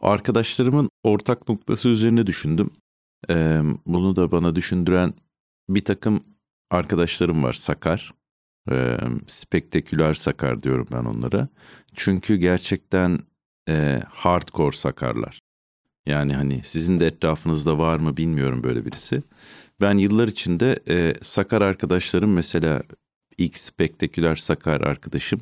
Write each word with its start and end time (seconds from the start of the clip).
Arkadaşlarımın 0.00 0.90
ortak 1.02 1.48
noktası 1.48 1.88
üzerine 1.88 2.26
düşündüm. 2.26 2.70
Ee, 3.30 3.60
bunu 3.86 4.16
da 4.16 4.32
bana 4.32 4.56
düşündüren 4.56 5.14
bir 5.68 5.84
takım 5.84 6.24
arkadaşlarım 6.70 7.42
var 7.42 7.52
Sakar. 7.52 8.14
Ee, 8.70 8.96
spektaküler 9.26 10.14
Sakar 10.14 10.62
diyorum 10.62 10.88
ben 10.92 11.04
onlara. 11.04 11.48
Çünkü 11.94 12.36
gerçekten 12.36 13.18
e, 13.68 14.02
hardcore 14.08 14.76
Sakarlar. 14.76 15.40
Yani 16.06 16.34
hani 16.34 16.60
sizin 16.64 17.00
de 17.00 17.06
etrafınızda 17.06 17.78
var 17.78 17.98
mı 17.98 18.16
bilmiyorum 18.16 18.64
böyle 18.64 18.86
birisi. 18.86 19.22
Ben 19.80 19.98
yıllar 19.98 20.28
içinde 20.28 20.78
e, 20.88 21.14
Sakar 21.22 21.62
arkadaşlarım 21.62 22.32
mesela 22.32 22.82
ilk 23.38 23.58
spektaküler 23.58 24.36
Sakar 24.36 24.80
arkadaşım. 24.80 25.40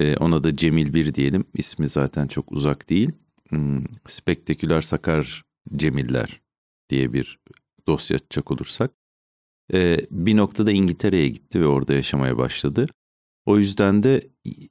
E, 0.00 0.16
ona 0.16 0.42
da 0.42 0.56
Cemil 0.56 0.94
Bir 0.94 1.14
diyelim. 1.14 1.44
İsmi 1.54 1.88
zaten 1.88 2.26
çok 2.26 2.52
uzak 2.52 2.90
değil. 2.90 3.12
Hmm, 3.54 3.84
spektaküler 4.06 4.82
Sakar 4.82 5.44
Cemiller 5.76 6.40
diye 6.90 7.12
bir 7.12 7.38
dosya 7.86 8.14
açacak 8.16 8.50
olursak. 8.50 8.90
E, 9.72 9.98
bir 10.10 10.36
noktada 10.36 10.72
İngiltere'ye 10.72 11.28
gitti 11.28 11.60
ve 11.60 11.66
orada 11.66 11.94
yaşamaya 11.94 12.38
başladı. 12.38 12.86
O 13.46 13.58
yüzden 13.58 14.02
de 14.02 14.28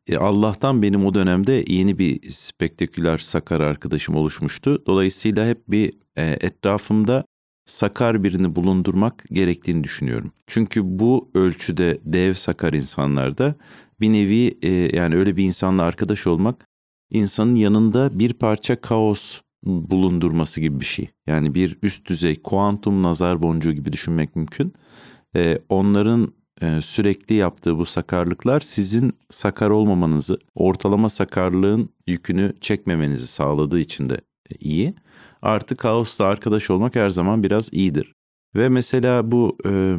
e, 0.07 0.17
Allah'tan 0.17 0.81
benim 0.81 1.05
o 1.05 1.13
dönemde 1.13 1.65
yeni 1.67 1.99
bir 1.99 2.29
spektaküler 2.29 3.17
sakar 3.17 3.59
arkadaşım 3.59 4.15
oluşmuştu. 4.15 4.83
Dolayısıyla 4.87 5.47
hep 5.47 5.67
bir 5.67 5.93
e, 6.17 6.37
etrafımda 6.41 7.25
sakar 7.65 8.23
birini 8.23 8.55
bulundurmak 8.55 9.23
gerektiğini 9.31 9.83
düşünüyorum. 9.83 10.31
Çünkü 10.47 10.81
bu 10.83 11.31
ölçüde 11.33 11.99
dev 12.05 12.33
sakar 12.33 12.73
insanlarda 12.73 13.55
bir 14.01 14.13
nevi 14.13 14.57
e, 14.61 14.69
yani 14.97 15.15
öyle 15.15 15.37
bir 15.37 15.43
insanla 15.43 15.83
arkadaş 15.83 16.27
olmak 16.27 16.67
insanın 17.13 17.55
yanında 17.55 18.19
bir 18.19 18.33
parça 18.33 18.81
kaos 18.81 19.41
bulundurması 19.65 20.61
gibi 20.61 20.79
bir 20.79 20.85
şey. 20.85 21.09
Yani 21.27 21.55
bir 21.55 21.77
üst 21.81 22.05
düzey 22.05 22.41
kuantum 22.41 23.03
nazar 23.03 23.41
boncuğu 23.41 23.71
gibi 23.71 23.93
düşünmek 23.93 24.35
mümkün. 24.35 24.73
E, 25.35 25.57
onların 25.69 26.33
e, 26.61 26.81
sürekli 26.81 27.35
yaptığı 27.35 27.77
bu 27.77 27.85
sakarlıklar 27.85 28.59
sizin 28.59 29.13
sakar 29.29 29.69
olmamanızı, 29.69 30.37
ortalama 30.55 31.09
sakarlığın 31.09 31.89
yükünü 32.07 32.53
çekmemenizi 32.61 33.27
sağladığı 33.27 33.79
için 33.79 34.09
de 34.09 34.21
iyi. 34.59 34.95
Artı 35.41 35.75
kaosla 35.75 36.25
arkadaş 36.25 36.69
olmak 36.69 36.95
her 36.95 37.09
zaman 37.09 37.43
biraz 37.43 37.69
iyidir. 37.73 38.13
Ve 38.55 38.69
mesela 38.69 39.31
bu 39.31 39.57
e, 39.65 39.95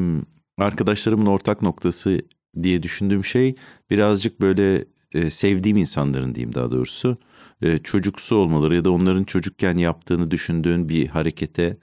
arkadaşlarımın 0.59 1.27
ortak 1.27 1.63
noktası 1.63 2.21
diye 2.63 2.83
düşündüğüm 2.83 3.25
şey 3.25 3.55
birazcık 3.91 4.41
böyle 4.41 4.85
e, 5.15 5.31
sevdiğim 5.31 5.77
insanların 5.77 6.35
diyeyim 6.35 6.55
daha 6.55 6.71
doğrusu 6.71 7.17
e, 7.63 7.79
çocuksu 7.79 8.37
olmaları 8.37 8.75
ya 8.75 8.85
da 8.85 8.91
onların 8.91 9.25
çocukken 9.25 9.77
yaptığını 9.77 10.31
düşündüğün 10.31 10.89
bir 10.89 11.09
harekete, 11.09 11.77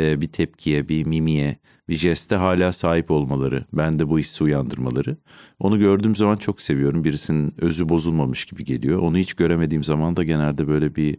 e, 0.00 0.20
bir 0.20 0.26
tepkiye, 0.26 0.88
bir 0.88 1.06
mimiye, 1.06 1.56
bir 1.88 1.96
jeste 1.96 2.36
hala 2.36 2.72
sahip 2.72 3.10
olmaları, 3.10 3.64
bende 3.72 4.08
bu 4.08 4.18
hissi 4.18 4.44
uyandırmaları. 4.44 5.16
Onu 5.58 5.78
gördüğüm 5.78 6.16
zaman 6.16 6.36
çok 6.36 6.60
seviyorum. 6.60 7.04
Birisinin 7.04 7.54
özü 7.58 7.88
bozulmamış 7.88 8.44
gibi 8.44 8.64
geliyor. 8.64 8.98
Onu 8.98 9.16
hiç 9.18 9.34
göremediğim 9.34 9.84
zaman 9.84 10.16
da 10.16 10.24
genelde 10.24 10.68
böyle 10.68 10.96
bir 10.96 11.18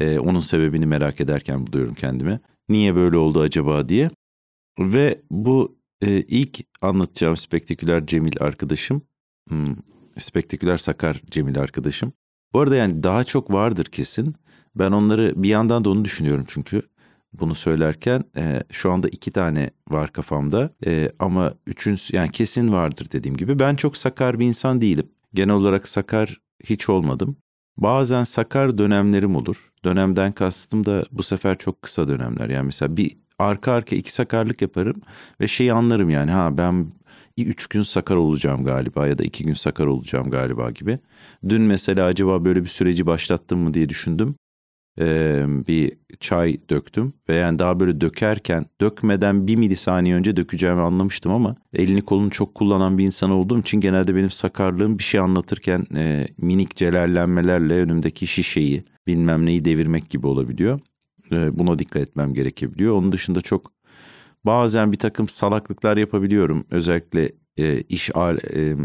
e, 0.00 0.18
onun 0.18 0.40
sebebini 0.40 0.86
merak 0.86 1.20
ederken 1.20 1.66
buluyorum 1.66 1.94
kendime. 1.94 2.40
Niye 2.68 2.94
böyle 2.94 3.16
oldu 3.16 3.40
acaba 3.40 3.88
diye. 3.88 4.10
Ve 4.78 5.20
bu 5.30 5.78
e, 6.02 6.20
ilk 6.20 6.60
anlatacağım 6.82 7.36
spektaküler 7.36 8.06
Cemil 8.06 8.32
arkadaşım, 8.40 9.02
hmm, 9.48 9.76
spektaküler 10.20 10.78
Sakar 10.78 11.22
Cemil 11.30 11.58
arkadaşım. 11.58 12.12
Bu 12.52 12.60
arada 12.60 12.76
yani 12.76 13.02
daha 13.02 13.24
çok 13.24 13.52
vardır 13.52 13.84
kesin. 13.84 14.34
Ben 14.74 14.92
onları 14.92 15.42
bir 15.42 15.48
yandan 15.48 15.84
da 15.84 15.90
onu 15.90 16.04
düşünüyorum 16.04 16.44
çünkü 16.48 16.82
bunu 17.32 17.54
söylerken 17.54 18.24
e, 18.36 18.62
şu 18.70 18.92
anda 18.92 19.08
iki 19.08 19.30
tane 19.30 19.70
var 19.88 20.12
kafamda 20.12 20.70
e, 20.86 21.12
ama 21.18 21.54
üçüncüsü 21.66 22.16
yani 22.16 22.30
kesin 22.30 22.72
vardır 22.72 23.08
dediğim 23.12 23.36
gibi. 23.36 23.58
Ben 23.58 23.76
çok 23.76 23.96
sakar 23.96 24.38
bir 24.38 24.46
insan 24.46 24.80
değilim. 24.80 25.08
Genel 25.34 25.54
olarak 25.54 25.88
sakar 25.88 26.40
hiç 26.64 26.88
olmadım. 26.88 27.36
Bazen 27.76 28.24
sakar 28.24 28.78
dönemlerim 28.78 29.36
olur. 29.36 29.70
Dönemden 29.84 30.32
kastım 30.32 30.86
da 30.86 31.04
bu 31.12 31.22
sefer 31.22 31.58
çok 31.58 31.82
kısa 31.82 32.08
dönemler. 32.08 32.48
Yani 32.48 32.66
mesela 32.66 32.96
bir 32.96 33.16
arka 33.38 33.72
arka 33.72 33.96
iki 33.96 34.12
sakarlık 34.12 34.62
yaparım 34.62 35.02
ve 35.40 35.48
şeyi 35.48 35.72
anlarım 35.72 36.10
yani 36.10 36.30
ha 36.30 36.58
ben 36.58 36.86
üç 37.46 37.66
gün 37.66 37.82
sakar 37.82 38.16
olacağım 38.16 38.64
galiba 38.64 39.06
ya 39.06 39.18
da 39.18 39.24
iki 39.24 39.44
gün 39.44 39.54
sakar 39.54 39.86
olacağım 39.86 40.30
galiba 40.30 40.70
gibi. 40.70 40.98
Dün 41.48 41.62
mesela 41.62 42.06
acaba 42.06 42.44
böyle 42.44 42.62
bir 42.62 42.68
süreci 42.68 43.06
başlattım 43.06 43.58
mı 43.58 43.74
diye 43.74 43.88
düşündüm 43.88 44.34
e, 45.00 45.44
bir 45.68 45.92
çay 46.20 46.58
döktüm 46.70 47.12
ve 47.28 47.34
yani 47.34 47.58
daha 47.58 47.80
böyle 47.80 48.00
dökerken 48.00 48.66
dökmeden 48.80 49.46
bir 49.46 49.56
milisaniye 49.56 50.14
önce 50.14 50.36
dökeceğimi 50.36 50.80
anlamıştım 50.80 51.32
ama 51.32 51.56
elini 51.74 52.02
kolunu 52.02 52.30
çok 52.30 52.54
kullanan 52.54 52.98
bir 52.98 53.04
insan 53.04 53.30
olduğum 53.30 53.60
için 53.60 53.80
genelde 53.80 54.14
benim 54.14 54.30
sakarlığım 54.30 54.98
bir 54.98 55.04
şey 55.04 55.20
anlatırken 55.20 55.86
e, 55.96 56.28
minik 56.38 56.76
celallenmelerle 56.76 57.74
önümdeki 57.74 58.26
şişeyi 58.26 58.82
bilmem 59.06 59.46
neyi 59.46 59.64
devirmek 59.64 60.10
gibi 60.10 60.26
olabiliyor. 60.26 60.80
E, 61.32 61.58
buna 61.58 61.78
dikkat 61.78 62.02
etmem 62.02 62.34
gerekebiliyor. 62.34 62.94
Onun 62.94 63.12
dışında 63.12 63.40
çok 63.40 63.72
bazen 64.44 64.92
bir 64.92 64.98
takım 64.98 65.28
salaklıklar 65.28 65.96
yapabiliyorum. 65.96 66.66
Özellikle 66.70 67.32
e, 67.56 67.80
iş 67.80 68.16
al, 68.16 68.38
e, 68.54 68.76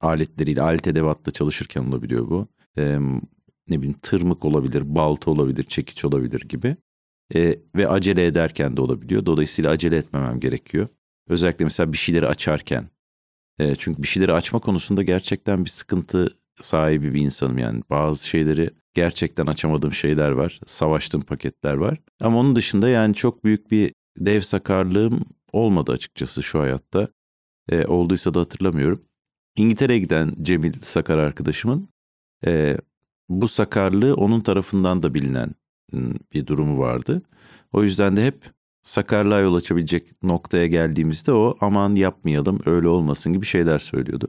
aletleriyle, 0.00 0.62
alet 0.62 0.86
edevatla 0.86 1.32
çalışırken 1.32 1.84
olabiliyor 1.84 2.28
bu. 2.30 2.48
E, 2.78 2.98
ne 3.68 3.78
bileyim 3.78 3.98
tırmık 4.02 4.44
olabilir, 4.44 4.94
balta 4.94 5.30
olabilir, 5.30 5.64
çekiç 5.64 6.04
olabilir 6.04 6.40
gibi. 6.40 6.76
E, 7.34 7.58
ve 7.76 7.88
acele 7.88 8.26
ederken 8.26 8.76
de 8.76 8.80
olabiliyor. 8.80 9.26
Dolayısıyla 9.26 9.70
acele 9.70 9.96
etmemem 9.96 10.40
gerekiyor. 10.40 10.88
Özellikle 11.28 11.64
mesela 11.64 11.92
bir 11.92 11.98
şeyleri 11.98 12.26
açarken. 12.26 12.88
E, 13.58 13.74
çünkü 13.74 14.02
bir 14.02 14.08
şeyleri 14.08 14.32
açma 14.32 14.58
konusunda 14.58 15.02
gerçekten 15.02 15.64
bir 15.64 15.70
sıkıntı 15.70 16.38
sahibi 16.60 17.14
bir 17.14 17.20
insanım 17.20 17.58
yani. 17.58 17.82
Bazı 17.90 18.28
şeyleri 18.28 18.70
gerçekten 18.94 19.46
açamadığım 19.46 19.92
şeyler 19.92 20.30
var. 20.30 20.60
Savaştığım 20.66 21.20
paketler 21.20 21.74
var. 21.74 21.98
Ama 22.20 22.38
onun 22.38 22.56
dışında 22.56 22.88
yani 22.88 23.14
çok 23.14 23.44
büyük 23.44 23.70
bir 23.70 23.92
dev 24.18 24.40
sakarlığım 24.40 25.20
olmadı 25.52 25.92
açıkçası 25.92 26.42
şu 26.42 26.60
hayatta. 26.60 27.08
E, 27.68 27.86
olduysa 27.86 28.34
da 28.34 28.40
hatırlamıyorum. 28.40 29.02
İngiltere'ye 29.56 29.98
giden 29.98 30.34
Cemil 30.42 30.72
Sakar 30.82 31.18
arkadaşımın 31.18 31.88
e, 32.46 32.76
bu 33.28 33.48
sakarlığı 33.48 34.14
onun 34.14 34.40
tarafından 34.40 35.02
da 35.02 35.14
bilinen 35.14 35.54
bir 36.32 36.46
durumu 36.46 36.78
vardı. 36.78 37.22
O 37.72 37.82
yüzden 37.82 38.16
de 38.16 38.26
hep 38.26 38.52
sakarlığa 38.82 39.40
yol 39.40 39.54
açabilecek 39.54 40.22
noktaya 40.22 40.66
geldiğimizde 40.66 41.32
o 41.32 41.56
aman 41.60 41.94
yapmayalım 41.94 42.60
öyle 42.66 42.88
olmasın 42.88 43.32
gibi 43.32 43.46
şeyler 43.46 43.78
söylüyordu. 43.78 44.28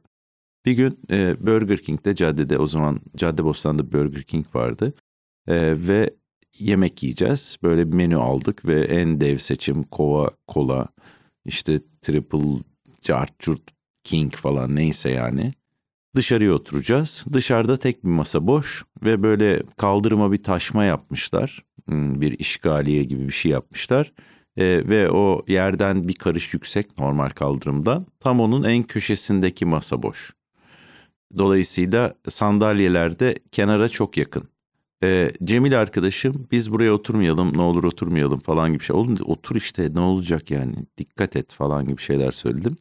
Bir 0.65 0.73
gün 0.73 0.99
e, 1.11 1.35
Burger 1.39 1.81
King'de 1.81 2.15
caddede 2.15 2.57
o 2.57 2.67
zaman 2.67 3.01
Caddebostan'da 3.15 3.91
Burger 3.91 4.23
King 4.23 4.55
vardı 4.55 4.93
e, 5.47 5.75
ve 5.87 6.09
yemek 6.57 7.03
yiyeceğiz. 7.03 7.57
Böyle 7.63 7.87
bir 7.87 7.93
menü 7.93 8.17
aldık 8.17 8.65
ve 8.65 8.81
en 8.81 9.21
dev 9.21 9.37
seçim 9.37 9.83
kova 9.83 10.29
kola 10.47 10.87
işte 11.45 11.79
triple 12.01 12.63
cart 13.01 13.47
king 14.03 14.35
falan 14.35 14.75
neyse 14.75 15.09
yani. 15.09 15.51
Dışarıya 16.15 16.53
oturacağız. 16.53 17.25
Dışarıda 17.33 17.77
tek 17.77 18.03
bir 18.03 18.09
masa 18.09 18.47
boş 18.47 18.83
ve 19.03 19.23
böyle 19.23 19.63
kaldırıma 19.77 20.31
bir 20.31 20.43
taşma 20.43 20.85
yapmışlar. 20.85 21.63
Hmm, 21.85 22.21
bir 22.21 22.39
işgaliye 22.39 23.03
gibi 23.03 23.27
bir 23.27 23.33
şey 23.33 23.51
yapmışlar. 23.51 24.13
Ee, 24.57 24.83
ve 24.89 25.11
o 25.11 25.45
yerden 25.47 26.07
bir 26.07 26.13
karış 26.13 26.53
yüksek 26.53 26.97
normal 26.99 27.29
kaldırımdan. 27.29 28.05
Tam 28.19 28.39
onun 28.39 28.63
en 28.63 28.83
köşesindeki 28.83 29.65
masa 29.65 30.03
boş. 30.03 30.33
Dolayısıyla 31.37 32.13
sandalyeler 32.29 33.19
de 33.19 33.35
kenara 33.51 33.89
çok 33.89 34.17
yakın. 34.17 34.49
Ee, 35.03 35.31
Cemil 35.43 35.79
arkadaşım 35.79 36.47
biz 36.51 36.71
buraya 36.71 36.93
oturmayalım 36.93 37.57
ne 37.57 37.61
olur 37.61 37.83
oturmayalım 37.83 38.39
falan 38.39 38.73
gibi 38.73 38.83
şey. 38.83 38.95
Oğlum 38.95 39.17
otur 39.25 39.55
işte 39.55 39.89
ne 39.93 39.99
olacak 39.99 40.51
yani 40.51 40.75
dikkat 40.97 41.35
et 41.35 41.53
falan 41.53 41.87
gibi 41.87 42.01
şeyler 42.01 42.31
söyledim. 42.31 42.75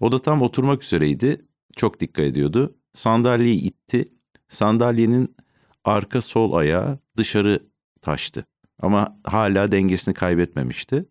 O 0.00 0.12
da 0.12 0.18
tam 0.18 0.42
oturmak 0.42 0.82
üzereydi 0.84 1.44
çok 1.76 2.00
dikkat 2.00 2.24
ediyordu. 2.24 2.74
Sandalyeyi 2.92 3.60
itti. 3.60 4.04
Sandalyenin 4.48 5.36
arka 5.84 6.20
sol 6.20 6.52
ayağı 6.52 6.98
dışarı 7.16 7.60
taştı. 8.02 8.46
Ama 8.82 9.18
hala 9.24 9.72
dengesini 9.72 10.14
kaybetmemişti. 10.14 11.04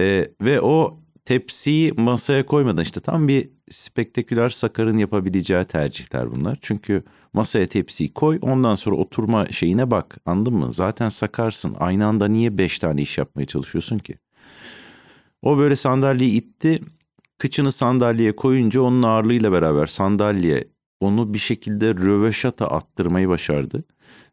Ee, 0.00 0.28
ve 0.42 0.60
o 0.60 1.00
tepsiyi 1.24 1.92
masaya 1.92 2.46
koymadan 2.46 2.82
işte 2.82 3.00
tam 3.00 3.28
bir 3.28 3.50
spektaküler 3.70 4.48
sakarın 4.48 4.98
yapabileceği 4.98 5.64
tercihler 5.64 6.32
bunlar. 6.32 6.58
Çünkü 6.60 7.02
masaya 7.32 7.66
tepsiyi 7.66 8.14
koy 8.14 8.38
ondan 8.42 8.74
sonra 8.74 8.96
oturma 8.96 9.46
şeyine 9.46 9.90
bak 9.90 10.18
anladın 10.26 10.54
mı? 10.54 10.72
Zaten 10.72 11.08
sakarsın 11.08 11.76
aynı 11.78 12.06
anda 12.06 12.28
niye 12.28 12.58
beş 12.58 12.78
tane 12.78 13.02
iş 13.02 13.18
yapmaya 13.18 13.46
çalışıyorsun 13.46 13.98
ki? 13.98 14.14
O 15.42 15.58
böyle 15.58 15.76
sandalyeyi 15.76 16.32
itti 16.32 16.80
Kıçını 17.40 17.72
sandalyeye 17.72 18.36
koyunca 18.36 18.80
onun 18.80 19.02
ağırlığıyla 19.02 19.52
beraber 19.52 19.86
sandalye 19.86 20.64
onu 21.00 21.34
bir 21.34 21.38
şekilde 21.38 21.94
röveşata 21.94 22.66
attırmayı 22.66 23.28
başardı. 23.28 23.84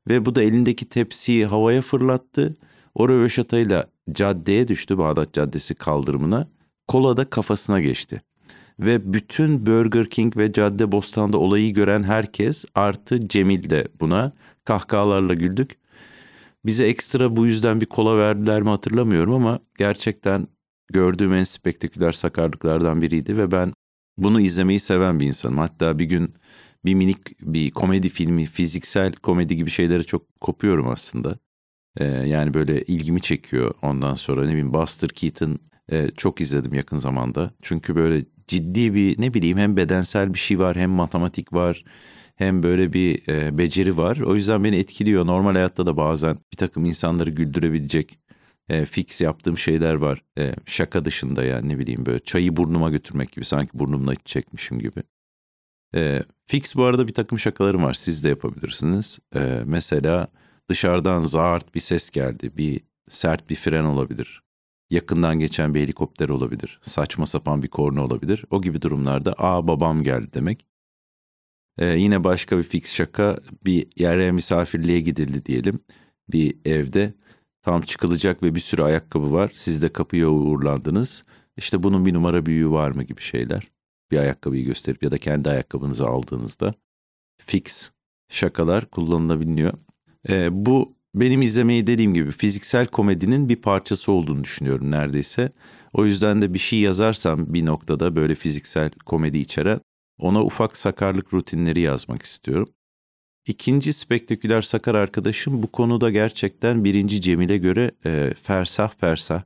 Ve 0.10 0.26
bu 0.26 0.36
da 0.36 0.44
elindeki 0.44 0.86
tepsiyi 0.86 1.46
havaya 1.46 1.82
fırlattı. 1.82 2.56
O 2.96 3.10
röveşatayla 3.10 3.86
caddeye 4.12 4.68
düştü 4.68 4.98
Bağdat 4.98 5.34
Caddesi 5.34 5.76
kaldırımına. 5.76 6.48
Kola 6.88 7.18
da 7.18 7.30
kafasına 7.30 7.82
geçti. 7.82 8.22
Ve 8.80 9.14
bütün 9.14 9.66
Burger 9.66 10.10
King 10.10 10.38
ve 10.38 10.54
Cadde 10.54 10.92
Bostan'da 10.92 11.38
olayı 11.38 11.74
gören 11.74 12.04
herkes 12.04 12.66
artı 12.76 13.28
Cemil 13.28 13.70
de 13.70 13.88
buna 14.00 14.32
kahkahalarla 14.66 15.34
güldük. 15.34 15.78
Bize 16.66 16.86
ekstra 16.86 17.36
bu 17.36 17.46
yüzden 17.46 17.82
bir 17.82 17.86
kola 17.86 18.18
verdiler 18.18 18.62
mi 18.62 18.70
hatırlamıyorum 18.70 19.34
ama 19.34 19.60
gerçekten 19.78 20.48
gördüğüm 20.94 21.34
en 21.34 21.44
spektaküler 21.44 22.12
sakarlıklardan 22.12 23.02
biriydi 23.02 23.38
ve 23.38 23.52
ben 23.52 23.74
bunu 24.18 24.42
izlemeyi 24.42 24.80
seven 24.80 25.20
bir 25.20 25.28
insanım. 25.28 25.58
Hatta 25.58 26.00
bir 26.00 26.06
gün 26.06 26.34
bir 26.86 26.94
minik 26.94 27.42
bir 27.42 27.72
komedi 27.72 28.10
filmi, 28.10 28.46
fiziksel 28.46 29.14
komedi 29.14 29.56
gibi 29.56 29.70
şeylere 29.70 30.04
çok 30.04 30.42
kopuyorum 30.42 30.88
aslında. 30.88 31.38
Ee, 31.98 32.06
yani 32.06 32.54
böyle 32.54 32.82
ilgimi 32.82 33.22
çekiyor 33.22 33.74
ondan 33.82 34.16
sonra 34.16 34.42
ne 34.42 34.50
bileyim 34.50 34.74
Buster 34.74 35.10
Keaton 35.10 35.60
e, 35.92 36.08
çok 36.18 36.42
izledim 36.42 36.74
yakın 36.74 36.98
zamanda. 36.98 37.52
Çünkü 37.62 37.96
böyle 37.96 38.26
ciddi 38.48 38.94
bir 38.94 39.22
ne 39.22 39.34
bileyim 39.34 39.58
hem 39.58 39.78
bedensel 39.78 40.34
bir 40.34 40.40
şey 40.40 40.60
var 40.60 40.76
hem 40.76 40.90
matematik 40.90 41.54
var 41.54 41.84
hem 42.36 42.64
böyle 42.64 42.94
bir 42.94 43.30
e, 43.30 43.58
beceri 43.58 43.98
var. 43.98 44.18
O 44.18 44.36
yüzden 44.36 44.64
beni 44.64 44.76
etkiliyor. 44.76 45.26
Normal 45.26 45.54
hayatta 45.54 45.86
da 45.86 45.98
bazen 45.98 46.38
bir 46.52 46.58
takım 46.58 46.86
insanları 46.86 47.30
güldürebilecek 47.30 48.20
e, 48.70 48.86
fix 48.86 49.22
yaptığım 49.22 49.58
şeyler 49.58 49.94
var. 49.94 50.24
E, 50.38 50.56
şaka 50.66 51.06
dışında 51.06 51.44
yani 51.44 51.70
ne 51.70 51.80
bileyim 51.80 52.06
böyle 52.06 52.20
çayı 52.20 52.58
burnuma 52.58 52.90
götürmek 52.90 53.32
gibi 53.32 53.46
sanki 53.46 53.80
burnumla 53.80 54.16
çekmişim 54.16 54.80
gibi. 54.80 55.04
E, 55.96 56.24
fix 56.48 56.76
bu 56.76 56.84
arada 56.84 57.08
bir 57.08 57.14
takım 57.14 57.40
şakalarım 57.40 57.84
var. 57.84 57.94
Siz 57.94 58.24
de 58.24 58.30
yapabilirsiniz. 58.30 59.20
E, 59.36 59.62
mesela 59.66 60.28
dışarıdan 60.70 61.22
zart 61.22 61.76
bir 61.76 61.80
ses 61.80 62.10
geldi. 62.10 62.52
Bir 62.58 62.82
sert 63.10 63.50
bir 63.50 63.56
fren 63.56 63.84
olabilir. 63.84 64.47
Yakından 64.90 65.40
geçen 65.40 65.74
bir 65.74 65.82
helikopter 65.82 66.30
olabilir. 66.30 66.80
Saçma 66.82 67.26
sapan 67.26 67.64
bir 67.64 67.68
korna 67.68 68.04
olabilir. 68.04 68.46
O 68.50 68.62
gibi 68.62 68.82
durumlarda 68.82 69.36
aa 69.38 69.68
babam 69.68 70.04
geldi 70.04 70.28
demek. 70.34 70.66
Ee, 71.78 71.86
yine 71.86 72.24
başka 72.24 72.58
bir 72.58 72.64
fix 72.64 72.94
şaka 72.94 73.40
bir 73.66 73.88
yere 73.96 74.32
misafirliğe 74.32 75.00
gidildi 75.00 75.46
diyelim. 75.46 75.80
Bir 76.30 76.58
evde 76.66 77.14
tam 77.62 77.82
çıkılacak 77.82 78.44
ve 78.44 78.56
bir 78.56 78.60
sürü 78.60 78.82
ayakkabı 78.82 79.32
var. 79.32 79.52
Siz 79.54 79.82
de 79.82 79.94
kapıya 79.94 80.30
uğurlandınız. 80.30 81.24
İşte 81.58 81.84
bunun 81.84 82.06
bir 82.06 82.14
numara 82.14 82.46
büyüğü 82.46 82.72
var 82.72 82.92
mı 82.92 83.04
gibi 83.04 83.22
şeyler. 83.22 83.68
Bir 84.12 84.18
ayakkabıyı 84.18 84.66
gösterip 84.66 85.04
ya 85.04 85.12
da 85.12 85.18
kendi 85.18 85.50
ayakkabınızı 85.50 86.08
aldığınızda 86.08 86.74
fix 87.38 87.92
şakalar 88.30 88.86
kullanılabiliyor. 88.90 89.74
Ee, 90.30 90.66
bu 90.66 90.97
benim 91.20 91.42
izlemeyi 91.42 91.88
dediğim 91.88 92.14
gibi 92.14 92.32
fiziksel 92.32 92.88
komedinin 92.88 93.50
bir 93.50 93.56
parçası 93.56 94.12
olduğunu 94.12 94.44
düşünüyorum 94.44 94.92
neredeyse. 94.92 95.52
O 95.94 96.06
yüzden 96.06 96.42
de 96.42 96.54
bir 96.54 96.60
şey 96.60 96.80
yazarsam 96.80 97.54
bir 97.54 97.66
noktada 97.66 98.16
böyle 98.16 98.36
fiziksel 98.36 98.92
komedi 99.06 99.38
içeren 99.38 99.80
ona 100.20 100.44
ufak 100.44 100.78
sakarlık 100.78 101.34
rutinleri 101.34 101.80
yazmak 101.80 102.22
istiyorum. 102.22 102.70
İkinci 103.48 103.94
spektaküler 103.94 104.62
sakar 104.62 104.96
arkadaşım 104.96 105.64
bu 105.64 105.68
konuda 105.68 106.12
gerçekten 106.12 106.84
birinci 106.84 107.22
Cemil'e 107.22 107.58
göre 107.58 107.92
e, 108.06 108.34
fersah 108.44 108.92
fersah 108.98 109.42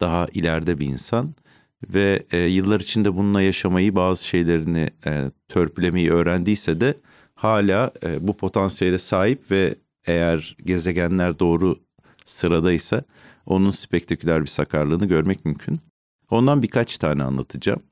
daha 0.00 0.26
ileride 0.32 0.78
bir 0.78 0.86
insan 0.86 1.34
ve 1.88 2.22
e, 2.32 2.38
yıllar 2.38 2.80
içinde 2.80 3.16
bununla 3.16 3.42
yaşamayı 3.42 3.94
bazı 3.94 4.26
şeylerini 4.26 4.90
e, 5.06 5.30
törpülemeyi 5.48 6.10
öğrendiyse 6.10 6.80
de 6.80 6.94
hala 7.34 7.92
e, 8.02 8.28
bu 8.28 8.36
potansiyele 8.36 8.98
sahip 8.98 9.50
ve 9.50 9.74
eğer 10.06 10.56
gezegenler 10.64 11.38
doğru 11.38 11.80
sıradaysa 12.24 13.04
onun 13.46 13.70
spektaküler 13.70 14.42
bir 14.42 14.46
sakarlığını 14.46 15.06
görmek 15.06 15.44
mümkün. 15.44 15.80
Ondan 16.30 16.62
birkaç 16.62 16.98
tane 16.98 17.22
anlatacağım. 17.22 17.82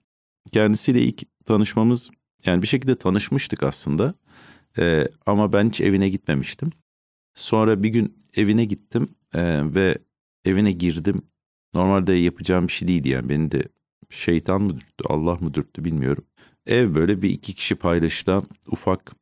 Kendisiyle 0.53 1.03
ilk 1.03 1.23
tanışmamız 1.45 2.11
yani 2.45 2.63
bir 2.63 2.67
şekilde 2.67 2.95
tanışmıştık 2.95 3.63
aslında. 3.63 4.15
Ee, 4.79 5.09
ama 5.27 5.53
ben 5.53 5.69
hiç 5.69 5.81
evine 5.81 6.09
gitmemiştim. 6.09 6.71
Sonra 7.35 7.83
bir 7.83 7.89
gün 7.89 8.27
evine 8.35 8.65
gittim 8.65 9.07
e, 9.35 9.75
ve 9.75 9.99
evine 10.45 10.73
girdim. 10.73 11.17
Normalde 11.75 12.13
yapacağım 12.13 12.69
bir 12.69 12.73
şey 12.73 12.89
değildi 12.89 13.09
yani 13.09 13.29
beni 13.29 13.51
de 13.51 13.63
şeytan 14.11 14.63
mı 14.63 14.71
dürttü 14.71 15.05
Allah 15.09 15.35
mı 15.35 15.55
dürttü 15.55 15.85
bilmiyorum. 15.85 16.25
Ev 16.67 16.95
böyle 16.95 17.23
bir 17.23 17.31
iki 17.31 17.55
kişi 17.55 17.75
paylaşılan 17.75 18.47
ufak 18.67 19.13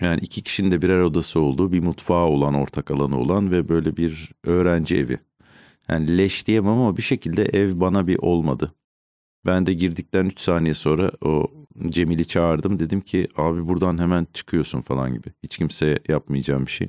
yani 0.00 0.20
iki 0.20 0.42
kişinin 0.42 0.70
de 0.70 0.82
birer 0.82 1.00
odası 1.00 1.40
olduğu 1.40 1.72
bir 1.72 1.80
mutfağı 1.80 2.26
olan 2.26 2.54
ortak 2.54 2.90
alanı 2.90 3.18
olan 3.18 3.50
ve 3.50 3.68
böyle 3.68 3.96
bir 3.96 4.32
öğrenci 4.44 4.96
evi. 4.96 5.18
Yani 5.88 6.18
leş 6.18 6.46
diyemem 6.46 6.72
ama 6.72 6.96
bir 6.96 7.02
şekilde 7.02 7.44
ev 7.44 7.80
bana 7.80 8.06
bir 8.06 8.18
olmadı. 8.18 8.74
Ben 9.46 9.66
de 9.66 9.72
girdikten 9.72 10.24
3 10.26 10.40
saniye 10.40 10.74
sonra 10.74 11.12
o 11.20 11.46
Cemil'i 11.88 12.26
çağırdım. 12.26 12.78
Dedim 12.78 13.00
ki 13.00 13.28
abi 13.36 13.68
buradan 13.68 13.98
hemen 13.98 14.26
çıkıyorsun 14.32 14.80
falan 14.80 15.14
gibi. 15.14 15.28
Hiç 15.42 15.56
kimseye 15.56 15.98
yapmayacağım 16.08 16.66
bir 16.66 16.70
şey. 16.70 16.88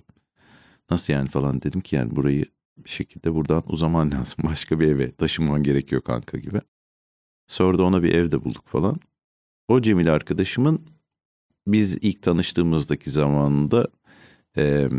Nasıl 0.90 1.14
yani 1.14 1.30
falan 1.30 1.62
dedim 1.62 1.82
ki 1.82 1.96
yani 1.96 2.16
burayı 2.16 2.46
bir 2.78 2.90
şekilde 2.90 3.34
buradan 3.34 3.64
uzaman 3.68 4.12
lazım. 4.18 4.46
Başka 4.48 4.80
bir 4.80 4.88
eve 4.88 5.12
taşınman 5.12 5.64
gerekiyor 5.64 6.02
kanka 6.02 6.38
gibi. 6.38 6.62
Sonra 7.48 7.78
da 7.78 7.84
ona 7.84 8.04
bir 8.04 8.14
evde 8.14 8.44
bulduk 8.44 8.68
falan. 8.68 9.00
O 9.68 9.82
Cemil 9.82 10.14
arkadaşımın 10.14 10.82
biz 11.68 11.98
ilk 12.02 12.22
tanıştığımızdaki 12.22 13.10
zamanında 13.12 13.88
e, 14.58 14.90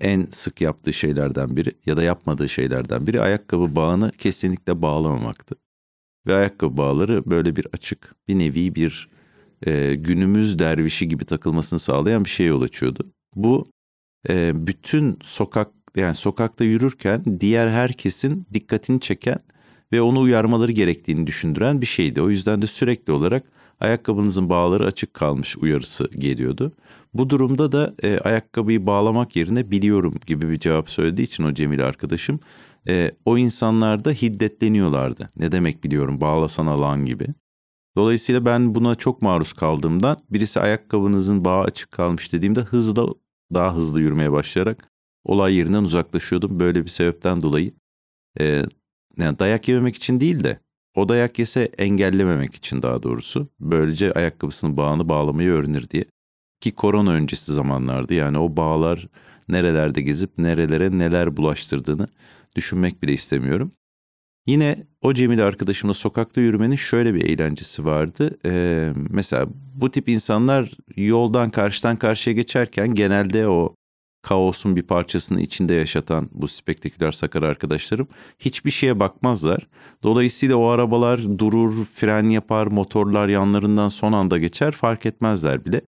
en 0.00 0.26
sık 0.30 0.60
yaptığı 0.60 0.92
şeylerden 0.92 1.56
biri 1.56 1.72
ya 1.86 1.96
da 1.96 2.02
yapmadığı 2.02 2.48
şeylerden 2.48 3.06
biri 3.06 3.20
ayakkabı 3.20 3.76
bağını 3.76 4.10
kesinlikle 4.10 4.82
bağlamamaktı. 4.82 5.54
Ve 6.26 6.34
ayakkabı 6.34 6.76
bağları 6.76 7.30
böyle 7.30 7.56
bir 7.56 7.66
açık 7.72 8.14
bir 8.28 8.38
nevi 8.38 8.74
bir 8.74 9.08
e, 9.66 9.94
günümüz 9.94 10.58
dervişi 10.58 11.08
gibi 11.08 11.24
takılmasını 11.24 11.78
sağlayan 11.78 12.24
bir 12.24 12.30
şeye 12.30 12.48
yol 12.48 12.62
açıyordu. 12.62 13.12
Bu 13.34 13.66
e, 14.28 14.66
bütün 14.66 15.18
sokak 15.22 15.70
yani 15.96 16.14
sokakta 16.14 16.64
yürürken 16.64 17.40
diğer 17.40 17.68
herkesin 17.68 18.46
dikkatini 18.54 19.00
çeken 19.00 19.38
ve 19.92 20.02
onu 20.02 20.20
uyarmaları 20.20 20.72
gerektiğini 20.72 21.26
düşündüren 21.26 21.80
bir 21.80 21.86
şeydi. 21.86 22.22
O 22.22 22.30
yüzden 22.30 22.62
de 22.62 22.66
sürekli 22.66 23.12
olarak 23.12 23.44
ayakkabınızın 23.80 24.48
bağları 24.48 24.86
açık 24.86 25.14
kalmış 25.14 25.56
uyarısı 25.56 26.08
geliyordu. 26.18 26.72
Bu 27.14 27.30
durumda 27.30 27.72
da 27.72 27.94
e, 28.02 28.18
ayakkabıyı 28.18 28.86
bağlamak 28.86 29.36
yerine 29.36 29.70
biliyorum 29.70 30.14
gibi 30.26 30.50
bir 30.50 30.58
cevap 30.58 30.90
söylediği 30.90 31.26
için 31.26 31.44
o 31.44 31.54
Cemil 31.54 31.86
arkadaşım 31.86 32.40
e, 32.88 33.10
o 33.24 33.38
insanlar 33.38 34.04
da 34.04 34.10
hiddetleniyorlardı. 34.10 35.30
Ne 35.36 35.52
demek 35.52 35.84
biliyorum 35.84 36.20
bağlasana 36.20 36.80
lan 36.80 37.04
gibi. 37.04 37.26
Dolayısıyla 37.96 38.44
ben 38.44 38.74
buna 38.74 38.94
çok 38.94 39.22
maruz 39.22 39.52
kaldığımdan 39.52 40.16
birisi 40.30 40.60
ayakkabınızın 40.60 41.44
bağı 41.44 41.62
açık 41.62 41.90
kalmış 41.90 42.32
dediğimde 42.32 42.60
hızla 42.60 43.06
daha 43.54 43.76
hızlı 43.76 44.00
yürümeye 44.00 44.32
başlayarak 44.32 44.90
olay 45.24 45.54
yerinden 45.54 45.84
uzaklaşıyordum. 45.84 46.60
Böyle 46.60 46.84
bir 46.84 46.90
sebepten 46.90 47.42
dolayı 47.42 47.72
e, 48.40 48.62
yani 49.18 49.38
dayak 49.38 49.68
yememek 49.68 49.96
için 49.96 50.20
değil 50.20 50.44
de 50.44 50.58
o 50.94 51.08
dayak 51.08 51.38
yese 51.38 51.62
engellememek 51.78 52.54
için 52.54 52.82
daha 52.82 53.02
doğrusu. 53.02 53.48
Böylece 53.60 54.12
ayakkabısının 54.12 54.76
bağını 54.76 55.08
bağlamayı 55.08 55.50
öğrenir 55.50 55.90
diye. 55.90 56.04
Ki 56.60 56.72
korona 56.72 57.12
öncesi 57.12 57.52
zamanlardı 57.52 58.14
yani 58.14 58.38
o 58.38 58.56
bağlar 58.56 59.08
nerelerde 59.48 60.00
gezip 60.02 60.38
nerelere 60.38 60.98
neler 60.98 61.36
bulaştırdığını 61.36 62.06
düşünmek 62.56 63.02
bile 63.02 63.12
istemiyorum. 63.12 63.72
Yine 64.46 64.86
o 65.02 65.14
Cemil 65.14 65.44
arkadaşımla 65.44 65.94
sokakta 65.94 66.40
yürümenin 66.40 66.76
şöyle 66.76 67.14
bir 67.14 67.30
eğlencesi 67.30 67.84
vardı. 67.84 68.38
Ee, 68.46 68.92
mesela 69.10 69.46
bu 69.74 69.90
tip 69.90 70.08
insanlar 70.08 70.70
yoldan 70.96 71.50
karşıdan 71.50 71.96
karşıya 71.96 72.34
geçerken 72.36 72.94
genelde 72.94 73.48
o 73.48 73.73
kaosun 74.24 74.76
bir 74.76 74.82
parçasını 74.82 75.40
içinde 75.40 75.74
yaşatan 75.74 76.28
bu 76.32 76.48
spektaküler 76.48 77.12
sakar 77.12 77.42
arkadaşlarım 77.42 78.08
hiçbir 78.38 78.70
şeye 78.70 79.00
bakmazlar. 79.00 79.66
Dolayısıyla 80.02 80.56
o 80.56 80.66
arabalar 80.66 81.38
durur, 81.38 81.84
fren 81.84 82.28
yapar, 82.28 82.66
motorlar 82.66 83.28
yanlarından 83.28 83.88
son 83.88 84.12
anda 84.12 84.38
geçer 84.38 84.72
fark 84.72 85.06
etmezler 85.06 85.64
bile. 85.64 85.80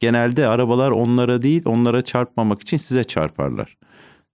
Genelde 0.00 0.46
arabalar 0.46 0.90
onlara 0.90 1.42
değil 1.42 1.62
onlara 1.64 2.02
çarpmamak 2.02 2.62
için 2.62 2.76
size 2.76 3.04
çarparlar. 3.04 3.76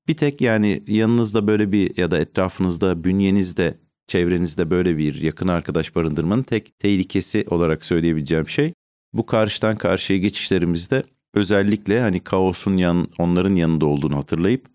Bir 0.09 0.17
tek 0.17 0.41
yani 0.41 0.83
yanınızda 0.87 1.47
böyle 1.47 1.73
bir 1.73 1.97
ya 1.97 2.11
da 2.11 2.19
etrafınızda, 2.19 3.05
bünyenizde, 3.05 3.79
çevrenizde 4.07 4.71
böyle 4.71 4.99
bir 4.99 5.15
yakın 5.15 5.49
arkadaş 5.49 5.97
barındırmanın 5.97 6.43
tek 6.43 6.79
tehlikesi 6.79 7.45
olarak 7.51 7.85
söyleyebileceğim 7.85 8.49
şey 8.49 8.73
bu 9.13 9.27
karşıdan 9.27 9.77
karşıya 9.77 10.19
geçişlerimizde 10.19 11.03
özellikle 11.35 12.01
hani 12.01 12.21
kaosun 12.21 12.77
yan, 12.77 13.09
onların 13.19 13.55
yanında 13.55 13.87
olduğunu 13.87 14.17
hatırlayıp 14.17 14.67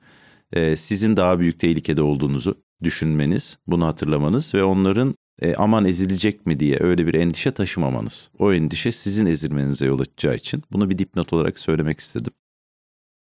e, 0.54 0.76
sizin 0.76 1.18
daha 1.18 1.40
büyük 1.40 1.60
tehlikede 1.60 2.02
olduğunuzu 2.02 2.56
düşünmeniz, 2.84 3.58
bunu 3.68 3.86
hatırlamanız 3.86 4.56
ve 4.56 4.64
onların 4.64 5.16
e, 5.42 5.56
aman 5.56 5.86
ezilecek 5.86 6.46
mi 6.46 6.60
diye 6.60 6.78
öyle 6.80 7.08
bir 7.08 7.14
endişe 7.14 7.52
taşımamanız. 7.52 8.30
O 8.40 8.54
endişe 8.54 8.92
sizin 8.92 9.26
ezilmenize 9.26 9.86
yol 9.86 10.00
açacağı 10.00 10.36
için 10.36 10.64
bunu 10.72 10.90
bir 10.90 10.98
dipnot 10.98 11.34
olarak 11.34 11.60
söylemek 11.60 12.00
istedim. 12.00 12.34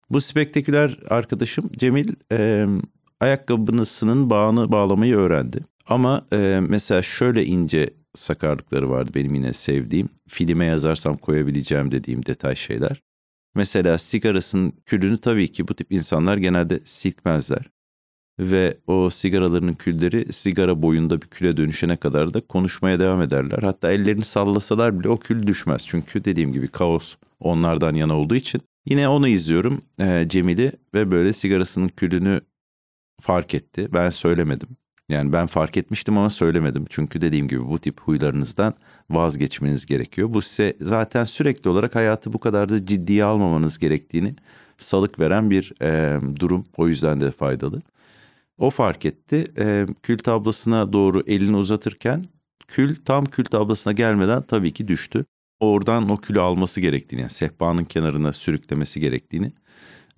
Bu 0.10 0.22
spektaküler 0.22 1.00
arkadaşım 1.10 1.70
Cemil 1.78 2.14
e, 2.32 2.68
ayakkabısının 3.20 4.30
bağını 4.30 4.72
bağlamayı 4.72 5.16
öğrendi. 5.16 5.60
Ama 5.88 6.28
e, 6.34 6.60
mesela 6.70 7.02
şöyle 7.02 7.46
ince 7.46 7.90
sakarlıkları 8.16 8.90
vardı 8.90 9.12
benim 9.16 9.36
yine 9.36 9.54
sevdiğim. 9.54 10.10
Filme 10.28 10.66
yazarsam 10.66 11.18
koyabileceğim 11.18 11.92
dediğim 11.92 12.26
detay 12.26 12.56
şeyler. 12.56 13.02
Mesela 13.56 13.98
sigarasının 13.98 14.74
külünü 14.86 15.18
tabii 15.18 15.52
ki 15.52 15.68
bu 15.68 15.74
tip 15.74 15.92
insanlar 15.92 16.38
genelde 16.38 16.80
silkmezler. 16.86 17.70
Ve 18.40 18.78
o 18.88 19.10
sigaralarının 19.10 19.74
külleri 19.74 20.34
sigara 20.34 20.82
boyunda 20.82 21.22
bir 21.22 21.28
küle 21.28 21.58
dönüşene 21.58 21.98
kadar 21.98 22.34
da 22.34 22.42
konuşmaya 22.42 23.00
devam 23.00 23.22
ederler. 23.22 23.60
Hatta 23.64 23.92
ellerini 23.92 24.24
sallasalar 24.24 25.00
bile 25.00 25.10
o 25.10 25.18
kül 25.18 25.48
düşmez. 25.48 25.88
Çünkü 25.88 26.26
dediğim 26.26 26.54
gibi 26.54 26.68
kaos 26.68 27.16
onlardan 27.40 27.94
yana 27.94 28.18
olduğu 28.18 28.36
için. 28.36 28.62
Yine 28.86 29.08
onu 29.08 29.28
izliyorum 29.28 29.82
e, 30.00 30.26
Cemil'i 30.30 30.72
ve 30.94 31.12
böyle 31.12 31.34
sigarasının 31.34 31.88
külünü 31.88 32.42
fark 33.22 33.54
etti. 33.54 33.88
Ben 33.94 34.10
söylemedim. 34.10 34.70
Yani 35.12 35.34
ben 35.34 35.48
fark 35.48 35.78
etmiştim 35.78 36.18
ama 36.18 36.30
söylemedim. 36.30 36.86
Çünkü 36.90 37.22
dediğim 37.22 37.48
gibi 37.48 37.70
bu 37.70 37.80
tip 37.80 38.02
huylarınızdan 38.02 38.74
vazgeçmeniz 39.10 39.86
gerekiyor. 39.86 40.34
Bu 40.34 40.42
size 40.42 40.78
zaten 40.82 41.26
sürekli 41.26 41.70
olarak 41.70 41.96
hayatı 41.96 42.34
bu 42.34 42.40
kadar 42.40 42.70
da 42.70 42.86
ciddiye 42.86 43.24
almamanız 43.24 43.78
gerektiğini 43.78 44.36
salık 44.78 45.20
veren 45.20 45.50
bir 45.50 45.74
e, 45.82 46.20
durum. 46.40 46.64
O 46.78 46.88
yüzden 46.88 47.22
de 47.22 47.32
faydalı. 47.32 47.82
O 48.58 48.70
fark 48.70 49.06
etti. 49.06 49.52
E, 49.58 49.86
kül 50.04 50.18
tablasına 50.18 50.94
doğru 50.94 51.24
elini 51.28 51.58
uzatırken 51.58 52.26
kül 52.68 52.96
tam 53.06 53.26
kül 53.26 53.46
tablasına 53.46 53.94
gelmeden 53.94 54.42
tabii 54.42 54.74
ki 54.74 54.88
düştü. 54.88 55.26
Oradan 55.60 56.10
o 56.10 56.18
külü 56.18 56.40
alması 56.40 56.82
gerektiğini, 56.82 57.22
yani 57.22 57.32
sehpanın 57.32 57.84
kenarına 57.84 58.34
sürüklemesi 58.34 59.00
gerektiğini 59.00 59.48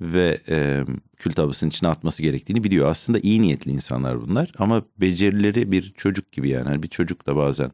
ve 0.02 0.40
e, 0.50 0.84
kül 1.18 1.32
tablasının 1.32 1.70
içine 1.70 1.90
atması 1.90 2.22
gerektiğini 2.22 2.64
biliyor. 2.64 2.88
Aslında 2.88 3.20
iyi 3.20 3.42
niyetli 3.42 3.72
insanlar 3.72 4.22
bunlar 4.22 4.52
ama 4.58 4.84
becerileri 4.98 5.72
bir 5.72 5.94
çocuk 5.98 6.32
gibi 6.32 6.50
yani. 6.50 6.68
yani 6.70 6.84
bir 6.84 6.88
çocuk 6.88 7.28
da 7.28 7.36
bazen 7.36 7.72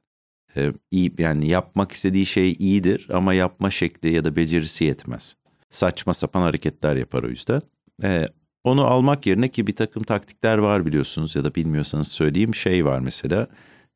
e, 0.58 0.74
iyi 0.92 1.14
yani 1.18 1.48
yapmak 1.48 1.92
istediği 1.92 2.26
şey 2.26 2.56
iyidir 2.60 3.08
ama 3.14 3.34
yapma 3.34 3.70
şekli 3.70 4.14
ya 4.14 4.26
da 4.26 4.36
becerisi 4.36 4.84
yetmez. 4.86 5.36
Saçma 5.70 6.14
sapan 6.14 6.42
hareketler 6.42 6.96
yapar 6.96 7.24
o 7.24 7.30
yüzden. 7.30 7.62
E, 8.04 8.28
onu 8.64 8.86
almak 8.86 9.26
yerine 9.26 9.48
ki 9.50 9.68
bir 9.68 9.76
takım 9.76 10.04
taktikler 10.04 10.58
var 10.58 10.86
biliyorsunuz 10.86 11.36
ya 11.36 11.44
da 11.44 11.56
bilmiyorsanız 11.56 12.08
söyleyeyim 12.08 12.56
şey 12.56 12.86
var 12.86 13.00
mesela. 13.00 13.48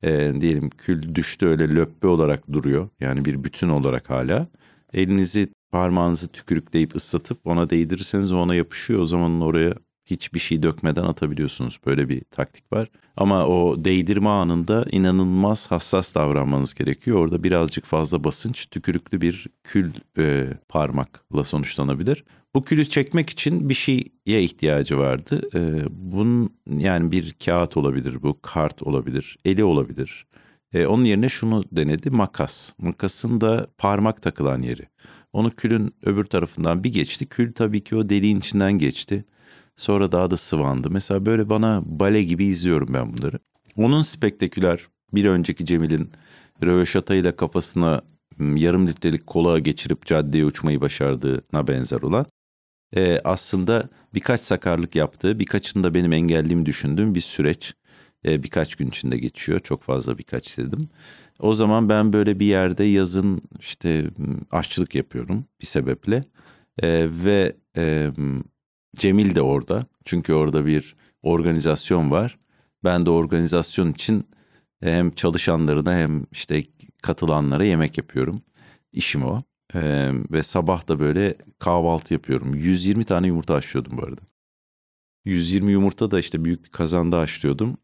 E, 0.03 0.33
diyelim 0.41 0.69
kül 0.69 1.15
düştü 1.15 1.47
öyle 1.47 1.75
löppe 1.75 2.07
olarak 2.07 2.51
duruyor 2.51 2.89
yani 2.99 3.25
bir 3.25 3.43
bütün 3.43 3.69
olarak 3.69 4.09
hala. 4.09 4.47
Elinizi 4.93 5.49
parmağınızı 5.71 6.27
tükürükleyip 6.27 6.95
ıslatıp 6.95 7.47
ona 7.47 7.69
değdirirseniz 7.69 8.31
ona 8.31 8.55
yapışıyor. 8.55 8.99
O 8.99 9.05
zaman 9.05 9.41
oraya 9.41 9.73
hiçbir 10.05 10.39
şey 10.39 10.63
dökmeden 10.63 11.03
atabiliyorsunuz. 11.03 11.79
Böyle 11.85 12.09
bir 12.09 12.21
taktik 12.31 12.73
var. 12.73 12.89
Ama 13.17 13.47
o 13.47 13.85
değdirme 13.85 14.29
anında 14.29 14.85
inanılmaz 14.91 15.71
hassas 15.71 16.15
davranmanız 16.15 16.73
gerekiyor. 16.73 17.17
Orada 17.17 17.43
birazcık 17.43 17.85
fazla 17.85 18.23
basınç 18.23 18.69
tükürüklü 18.69 19.21
bir 19.21 19.47
kül 19.63 19.91
e, 20.17 20.47
parmakla 20.69 21.43
sonuçlanabilir. 21.43 22.23
Bu 22.55 22.63
külü 22.63 22.85
çekmek 22.85 23.29
için 23.29 23.69
bir 23.69 23.73
şeye 23.73 24.43
ihtiyacı 24.43 24.97
vardı. 24.97 25.41
E, 25.55 25.85
bunun 25.89 26.49
yani 26.77 27.11
bir 27.11 27.35
kağıt 27.45 27.77
olabilir, 27.77 28.21
bu 28.21 28.41
kart 28.41 28.83
olabilir, 28.83 29.37
eli 29.45 29.63
olabilir. 29.63 30.25
E, 30.73 30.85
onun 30.85 31.03
yerine 31.03 31.29
şunu 31.29 31.63
denedi, 31.71 32.09
makas. 32.09 32.73
Makasın 32.77 33.41
da 33.41 33.67
parmak 33.77 34.21
takılan 34.21 34.61
yeri. 34.61 34.87
Onu 35.33 35.51
külün 35.51 35.95
öbür 36.03 36.23
tarafından 36.23 36.83
bir 36.83 36.93
geçti. 36.93 37.25
Kül 37.25 37.53
tabii 37.53 37.83
ki 37.83 37.95
o 37.95 38.09
deliğin 38.09 38.39
içinden 38.39 38.73
geçti. 38.73 39.25
Sonra 39.75 40.11
daha 40.11 40.31
da 40.31 40.37
sıvandı. 40.37 40.89
Mesela 40.89 41.25
böyle 41.25 41.49
bana 41.49 41.81
bale 41.85 42.23
gibi 42.23 42.45
izliyorum 42.45 42.93
ben 42.93 43.13
bunları. 43.13 43.39
Onun 43.77 44.01
spektaküler 44.01 44.87
bir 45.13 45.25
önceki 45.25 45.65
Cemil'in 45.65 46.11
röveşatayla 46.63 47.35
kafasına 47.35 48.01
yarım 48.39 48.87
litrelik 48.87 49.27
kola 49.27 49.59
geçirip 49.59 50.05
caddeye 50.05 50.45
uçmayı 50.45 50.81
başardığına 50.81 51.67
benzer 51.67 52.01
olan 52.01 52.25
e, 52.95 53.19
aslında 53.23 53.89
birkaç 54.13 54.41
sakarlık 54.41 54.95
yaptığı, 54.95 55.39
birkaçını 55.39 55.93
benim 55.93 56.13
engelliğimi 56.13 56.65
düşündüğüm 56.65 57.15
bir 57.15 57.21
süreç. 57.21 57.73
E, 58.25 58.43
birkaç 58.43 58.75
gün 58.75 58.87
içinde 58.87 59.17
geçiyor. 59.17 59.59
Çok 59.59 59.83
fazla 59.83 60.17
birkaç 60.17 60.57
dedim. 60.57 60.89
O 61.39 61.53
zaman 61.53 61.89
ben 61.89 62.13
böyle 62.13 62.39
bir 62.39 62.45
yerde 62.45 62.83
yazın 62.83 63.41
işte 63.59 64.05
aşçılık 64.51 64.95
yapıyorum 64.95 65.45
bir 65.61 65.65
sebeple. 65.65 66.21
E, 66.83 67.07
ve 67.25 67.55
e, 67.77 68.11
Cemil 68.95 69.35
de 69.35 69.41
orada. 69.41 69.85
Çünkü 70.05 70.33
orada 70.33 70.65
bir 70.65 70.95
organizasyon 71.23 72.11
var. 72.11 72.37
Ben 72.83 73.05
de 73.05 73.09
organizasyon 73.09 73.91
için 73.91 74.27
hem 74.81 75.11
çalışanlarına 75.11 75.97
hem 75.97 76.25
işte 76.31 76.63
katılanlara 77.01 77.65
yemek 77.65 77.97
yapıyorum. 77.97 78.41
İşim 78.91 79.23
o. 79.23 79.43
Ee, 79.75 80.11
ve 80.31 80.43
sabah 80.43 80.87
da 80.87 80.99
böyle 80.99 81.35
kahvaltı 81.59 82.13
yapıyorum. 82.13 82.55
120 82.55 83.03
tane 83.03 83.27
yumurta 83.27 83.53
haşlıyordum 83.53 83.97
bu 83.97 84.03
arada. 84.03 84.21
120 85.25 85.71
yumurta 85.71 86.11
da 86.11 86.19
işte 86.19 86.45
büyük 86.45 86.63
bir 86.63 86.69
kazanda 86.69 87.19
haşlıyordum. 87.19 87.77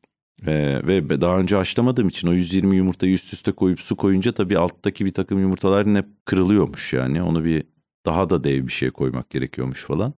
Ee, 0.48 0.82
ve 0.84 1.22
daha 1.22 1.40
önce 1.40 1.56
haşlamadığım 1.56 2.08
için 2.08 2.28
o 2.28 2.34
120 2.34 2.76
yumurtayı 2.76 3.14
üst 3.14 3.34
üste 3.34 3.52
koyup 3.52 3.80
su 3.82 3.96
koyunca 3.96 4.32
tabii 4.32 4.58
alttaki 4.58 5.06
bir 5.06 5.14
takım 5.14 5.40
yumurtalar 5.40 5.86
yine 5.86 6.04
kırılıyormuş 6.26 6.94
yani. 6.94 7.24
Onu 7.24 7.44
bir 7.44 7.64
daha 8.06 8.30
da 8.30 8.44
dev 8.44 8.68
bir 8.68 8.72
şey 8.72 8.92
koymak 8.92 9.30
gerekiyormuş 9.30 9.86
falan. 9.86 10.14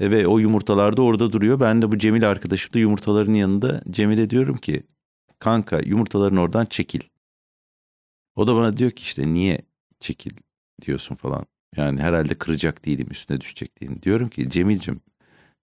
E, 0.00 0.10
ve 0.10 0.26
o 0.26 0.38
yumurtalar 0.38 0.96
da 0.96 1.02
orada 1.02 1.32
duruyor. 1.32 1.60
Ben 1.60 1.82
de 1.82 1.92
bu 1.92 1.98
Cemil 1.98 2.30
arkadaşım 2.30 2.74
da 2.74 2.78
yumurtaların 2.78 3.34
yanında 3.34 3.82
Cemil'e 3.90 4.30
diyorum 4.30 4.56
ki 4.56 4.82
kanka 5.38 5.80
yumurtaların 5.80 6.36
oradan 6.36 6.66
çekil. 6.66 7.00
O 8.36 8.46
da 8.46 8.56
bana 8.56 8.76
diyor 8.76 8.90
ki 8.90 9.02
işte 9.02 9.32
niye 9.32 9.62
çekil 10.00 10.30
diyorsun 10.82 11.14
falan. 11.14 11.46
Yani 11.76 12.00
herhalde 12.00 12.34
kıracak 12.34 12.84
değilim 12.86 13.06
üstüne 13.10 13.40
düşecek 13.40 13.80
değilim. 13.80 13.98
Diyorum 14.02 14.28
ki 14.28 14.50
Cemil'cim 14.50 15.00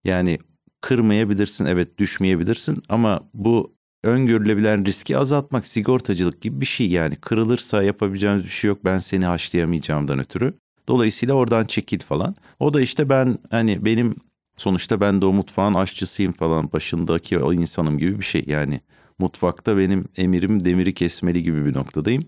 yani 0.03 0.39
kırmayabilirsin 0.81 1.65
evet 1.65 1.97
düşmeyebilirsin 1.97 2.83
ama 2.89 3.29
bu 3.33 3.76
öngörülebilen 4.03 4.85
riski 4.85 5.17
azaltmak 5.17 5.67
sigortacılık 5.67 6.41
gibi 6.41 6.61
bir 6.61 6.65
şey 6.65 6.89
yani 6.89 7.15
kırılırsa 7.15 7.83
yapabileceğimiz 7.83 8.43
bir 8.43 8.49
şey 8.49 8.67
yok 8.67 8.85
ben 8.85 8.99
seni 8.99 9.25
haşlayamayacağımdan 9.25 10.19
ötürü. 10.19 10.53
Dolayısıyla 10.87 11.33
oradan 11.33 11.65
çekil 11.65 11.99
falan. 11.99 12.35
O 12.59 12.73
da 12.73 12.81
işte 12.81 13.09
ben 13.09 13.37
hani 13.51 13.85
benim 13.85 14.15
sonuçta 14.57 14.99
ben 15.01 15.21
de 15.21 15.25
o 15.25 15.33
mutfağın 15.33 15.73
aşçısıyım 15.73 16.33
falan 16.33 16.71
başındaki 16.71 17.39
o 17.39 17.53
insanım 17.53 17.97
gibi 17.97 18.19
bir 18.19 18.25
şey 18.25 18.43
yani. 18.47 18.81
Mutfakta 19.19 19.77
benim 19.77 20.05
emirim 20.17 20.65
demiri 20.65 20.93
kesmeli 20.93 21.43
gibi 21.43 21.65
bir 21.65 21.73
noktadayım. 21.73 22.23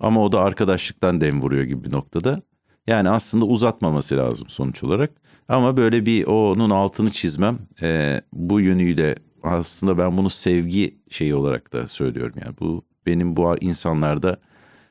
Ama 0.00 0.24
o 0.24 0.32
da 0.32 0.40
arkadaşlıktan 0.40 1.20
dem 1.20 1.42
vuruyor 1.42 1.64
gibi 1.64 1.84
bir 1.84 1.92
noktada. 1.92 2.42
Yani 2.86 3.08
aslında 3.08 3.44
uzatmaması 3.44 4.16
lazım 4.16 4.48
sonuç 4.48 4.84
olarak. 4.84 5.10
Ama 5.48 5.76
böyle 5.76 6.06
bir 6.06 6.24
onun 6.24 6.70
altını 6.70 7.10
çizmem 7.10 7.58
e, 7.82 8.20
bu 8.32 8.60
yönüyle 8.60 9.16
aslında 9.46 9.98
ben 9.98 10.18
bunu 10.18 10.30
sevgi 10.30 10.98
şeyi 11.10 11.34
olarak 11.34 11.72
da 11.72 11.88
söylüyorum. 11.88 12.34
Yani 12.44 12.54
bu 12.60 12.84
benim 13.06 13.36
bu 13.36 13.56
insanlarda 13.60 14.40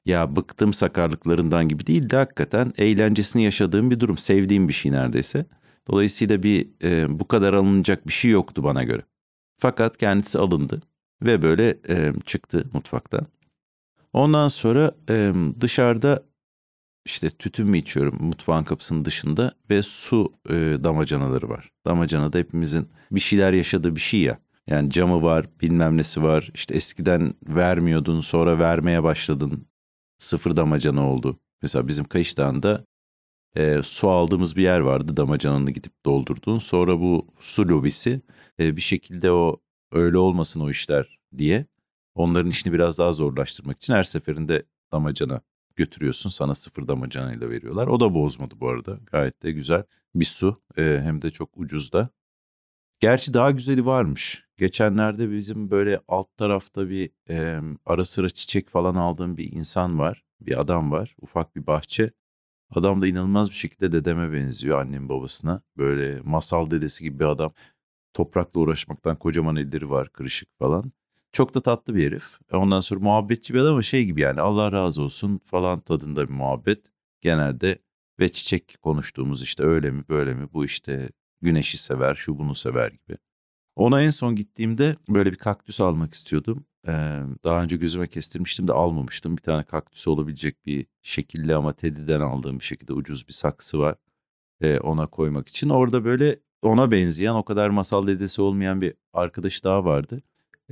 ya 0.05 0.35
bıktım 0.35 0.73
sakarlıklarından 0.73 1.67
gibi 1.67 1.87
değil 1.87 2.09
de 2.09 2.15
hakikaten 2.17 2.73
eğlencesini 2.77 3.43
yaşadığım 3.43 3.91
bir 3.91 3.99
durum. 3.99 4.17
Sevdiğim 4.17 4.67
bir 4.67 4.73
şey 4.73 4.91
neredeyse. 4.91 5.45
Dolayısıyla 5.87 6.43
bir 6.43 6.67
e, 6.83 7.19
bu 7.19 7.27
kadar 7.27 7.53
alınacak 7.53 8.07
bir 8.07 8.13
şey 8.13 8.31
yoktu 8.31 8.63
bana 8.63 8.83
göre. 8.83 9.01
Fakat 9.57 9.97
kendisi 9.97 10.39
alındı 10.39 10.81
ve 11.21 11.41
böyle 11.41 11.77
e, 11.89 12.13
çıktı 12.25 12.69
mutfaktan. 12.73 13.27
Ondan 14.13 14.47
sonra 14.47 14.91
e, 15.09 15.33
dışarıda 15.61 16.23
işte 17.05 17.29
tütün 17.29 17.67
mü 17.67 17.77
içiyorum 17.77 18.17
mutfağın 18.19 18.63
kapısının 18.63 19.05
dışında 19.05 19.55
ve 19.69 19.83
su 19.83 20.33
e, 20.49 20.53
damacanaları 20.83 21.49
var. 21.49 21.71
Damacanada 21.85 22.37
hepimizin 22.37 22.87
bir 23.11 23.19
şeyler 23.19 23.53
yaşadığı 23.53 23.95
bir 23.95 24.01
şey 24.01 24.19
ya. 24.19 24.37
Yani 24.67 24.89
camı 24.89 25.21
var, 25.21 25.45
bilmem 25.61 25.97
nesi 25.97 26.23
var. 26.23 26.49
İşte 26.53 26.75
eskiden 26.75 27.33
vermiyordun, 27.47 28.21
sonra 28.21 28.59
vermeye 28.59 29.03
başladın. 29.03 29.67
Sıfır 30.17 30.55
damacana 30.55 31.11
oldu. 31.11 31.39
Mesela 31.61 31.87
bizim 31.87 32.05
Kayış 32.05 32.37
Dağı'nda 32.37 32.85
e, 33.55 33.81
su 33.83 34.09
aldığımız 34.09 34.55
bir 34.55 34.63
yer 34.63 34.79
vardı. 34.79 35.17
Damacananı 35.17 35.71
gidip 35.71 36.05
doldurdun. 36.05 36.59
Sonra 36.59 36.99
bu 36.99 37.27
su 37.39 37.67
lobisi 37.69 38.21
e, 38.59 38.75
bir 38.75 38.81
şekilde 38.81 39.31
o 39.31 39.61
öyle 39.91 40.17
olmasın 40.17 40.59
o 40.61 40.69
işler 40.69 41.19
diye 41.37 41.65
onların 42.15 42.49
işini 42.49 42.73
biraz 42.73 42.99
daha 42.99 43.11
zorlaştırmak 43.11 43.77
için 43.77 43.93
her 43.93 44.03
seferinde 44.03 44.63
damacana 44.91 45.41
götürüyorsun. 45.75 46.29
Sana 46.29 46.55
sıfır 46.55 46.87
damacanayla 46.87 47.49
veriyorlar. 47.49 47.87
O 47.87 47.99
da 47.99 48.13
bozmadı 48.13 48.55
bu 48.59 48.69
arada. 48.69 48.99
Gayet 49.11 49.43
de 49.43 49.51
güzel 49.51 49.83
bir 50.15 50.25
su. 50.25 50.55
E, 50.77 50.81
hem 51.03 51.21
de 51.21 51.31
çok 51.31 51.49
ucuz 51.57 51.93
da. 51.93 52.09
Gerçi 52.99 53.33
daha 53.33 53.51
güzeli 53.51 53.85
varmış. 53.85 54.45
Geçenlerde 54.57 55.31
bizim 55.31 55.71
böyle 55.71 56.01
alt 56.07 56.37
tarafta 56.37 56.89
bir 56.89 57.09
e, 57.29 57.59
ara 57.85 58.05
sıra 58.05 58.29
çiçek 58.29 58.69
falan 58.69 58.95
aldığım 58.95 59.37
bir 59.37 59.51
insan 59.51 59.99
var. 59.99 60.23
Bir 60.41 60.59
adam 60.59 60.91
var. 60.91 61.15
Ufak 61.21 61.55
bir 61.55 61.67
bahçe. 61.67 62.09
Adam 62.69 63.01
da 63.01 63.07
inanılmaz 63.07 63.49
bir 63.49 63.55
şekilde 63.55 63.91
dedeme 63.91 64.33
benziyor 64.33 64.79
annem 64.81 65.09
babasına. 65.09 65.61
Böyle 65.77 66.21
masal 66.21 66.71
dedesi 66.71 67.03
gibi 67.03 67.19
bir 67.19 67.25
adam. 67.25 67.51
Toprakla 68.13 68.61
uğraşmaktan 68.61 69.15
kocaman 69.19 69.55
elleri 69.55 69.89
var 69.89 70.09
kırışık 70.09 70.49
falan. 70.59 70.91
Çok 71.31 71.55
da 71.55 71.61
tatlı 71.61 71.95
bir 71.95 72.05
herif. 72.07 72.39
Ondan 72.53 72.79
sonra 72.79 72.99
muhabbetçi 72.99 73.53
bir 73.53 73.59
adam 73.59 73.71
ama 73.71 73.81
şey 73.81 74.05
gibi 74.05 74.21
yani 74.21 74.41
Allah 74.41 74.71
razı 74.71 75.01
olsun 75.01 75.39
falan 75.45 75.79
tadında 75.79 76.27
bir 76.27 76.33
muhabbet. 76.33 76.91
Genelde 77.21 77.79
ve 78.19 78.29
çiçek 78.29 78.77
konuştuğumuz 78.81 79.41
işte 79.43 79.63
öyle 79.63 79.91
mi 79.91 80.03
böyle 80.09 80.33
mi 80.33 80.47
bu 80.53 80.65
işte 80.65 81.09
güneşi 81.41 81.77
sever 81.77 82.15
şu 82.15 82.39
bunu 82.39 82.55
sever 82.55 82.91
gibi. 82.91 83.17
Ona 83.75 84.01
en 84.01 84.09
son 84.09 84.35
gittiğimde 84.35 84.95
böyle 85.09 85.31
bir 85.31 85.37
kaktüs 85.37 85.81
almak 85.81 86.13
istiyordum. 86.13 86.65
Ee, 86.87 86.91
daha 87.43 87.63
önce 87.63 87.77
gözüme 87.77 88.07
kestirmiştim 88.07 88.67
de 88.67 88.73
almamıştım. 88.73 89.37
Bir 89.37 89.41
tane 89.41 89.63
kaktüs 89.63 90.07
olabilecek 90.07 90.65
bir 90.65 90.85
şekilli 91.01 91.55
ama 91.55 91.73
Teddy'den 91.73 92.19
aldığım 92.19 92.59
bir 92.59 92.65
şekilde 92.65 92.93
ucuz 92.93 93.27
bir 93.27 93.33
saksı 93.33 93.79
var. 93.79 93.95
Ee, 94.61 94.79
ona 94.79 95.07
koymak 95.07 95.47
için. 95.47 95.69
Orada 95.69 96.05
böyle 96.05 96.39
ona 96.61 96.91
benzeyen 96.91 97.33
o 97.33 97.45
kadar 97.45 97.69
masal 97.69 98.07
dedesi 98.07 98.41
olmayan 98.41 98.81
bir 98.81 98.93
arkadaş 99.13 99.63
daha 99.63 99.85
vardı 99.85 100.21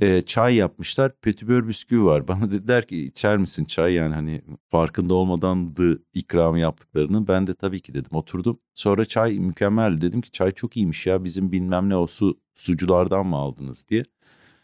e, 0.00 0.22
çay 0.22 0.54
yapmışlar. 0.54 1.12
Pötibör 1.20 1.68
bisküvi 1.68 2.04
var. 2.04 2.28
Bana 2.28 2.50
dediler 2.50 2.86
ki 2.86 3.04
içer 3.04 3.36
misin 3.36 3.64
çay 3.64 3.92
yani 3.92 4.14
hani 4.14 4.42
farkında 4.70 5.14
olmadan 5.14 5.76
da 5.76 5.98
ikramı 6.14 6.58
yaptıklarını. 6.58 7.28
Ben 7.28 7.46
de 7.46 7.54
tabii 7.54 7.80
ki 7.80 7.94
dedim 7.94 8.16
oturdum. 8.16 8.60
Sonra 8.74 9.04
çay 9.06 9.38
mükemmel 9.38 10.00
dedim 10.00 10.20
ki 10.20 10.30
çay 10.30 10.52
çok 10.52 10.76
iyiymiş 10.76 11.06
ya 11.06 11.24
bizim 11.24 11.52
bilmem 11.52 11.88
ne 11.88 11.96
o 11.96 12.06
su 12.06 12.40
suculardan 12.54 13.26
mı 13.26 13.36
aldınız 13.36 13.88
diye. 13.88 14.02